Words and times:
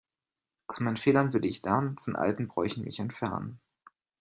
Aus 0.65 0.79
meinen 0.79 0.97
Fehlern 0.97 1.31
will 1.31 1.45
ich 1.45 1.61
lernen, 1.61 1.99
von 1.99 2.15
alten 2.15 2.47
Bräuchen 2.47 2.83
mich 2.85 2.97
entfernen. 2.97 3.59